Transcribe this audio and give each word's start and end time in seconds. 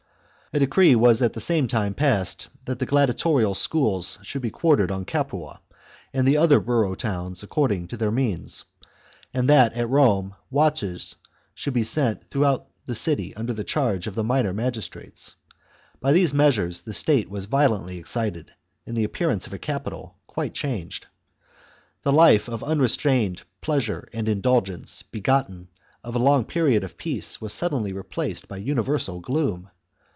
A 0.53 0.59
decree 0.59 0.95
was 0.95 1.21
at 1.21 1.31
the 1.31 1.39
same 1.39 1.69
26 1.69 1.71
THE 1.71 1.77
CONSPIRACY 1.77 1.93
OF 1.95 1.95
CATILINE. 1.95 2.27
CHAP, 2.27 2.45
time 2.45 2.57
passed 2.57 2.65
that 2.67 2.79
the 2.79 2.85
gladiatorial 2.85 3.55
schools 3.55 4.19
should 4.21 4.41
be 4.41 4.49
quartered 4.49 4.91
on 4.91 5.05
Capua 5.05 5.61
and 6.13 6.27
the 6.27 6.35
other 6.35 6.59
borough 6.59 6.95
towns 6.95 7.41
according 7.41 7.87
to 7.87 7.95
their 7.95 8.11
means, 8.11 8.65
and 9.33 9.47
that, 9.49 9.71
at 9.75 9.87
Rome, 9.87 10.35
watches 10.49 11.15
should 11.55 11.73
be 11.73 11.85
set 11.85 12.29
throughout 12.29 12.67
the 12.85 12.95
city 12.95 13.33
under 13.35 13.53
the 13.53 13.63
charge 13.63 14.03
CHAP, 14.03 14.09
of 14.11 14.15
the 14.15 14.25
minor 14.25 14.53
mao^istrates. 14.53 15.35
By 16.01 16.11
these 16.11 16.33
measures 16.33 16.81
the 16.81 16.91
XXXI. 16.91 16.95
state 16.97 17.29
was 17.29 17.45
violently 17.45 17.97
excited, 17.97 18.51
and 18.85 18.97
the 18.97 19.05
appearance 19.05 19.45
of 19.47 19.51
the 19.51 19.57
capital 19.57 20.17
quite 20.27 20.53
changed. 20.53 21.05
The 22.03 22.11
life 22.11 22.49
of 22.49 22.59
unre 22.59 22.89
strained 22.89 23.43
pleasure 23.61 24.09
and 24.11 24.27
indulgence 24.27 25.01
begotten 25.01 25.69
of 26.03 26.13
a 26.13 26.19
long 26.19 26.43
period 26.43 26.83
of 26.83 26.97
peace 26.97 27.39
was 27.39 27.53
suddenly 27.53 27.93
replaced 27.93 28.49
by 28.49 28.57
universal 28.57 29.21
gloom. 29.21 29.69